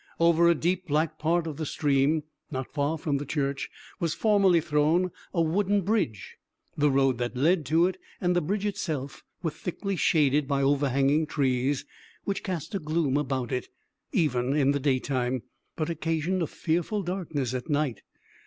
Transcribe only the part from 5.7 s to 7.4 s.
bridge; the road that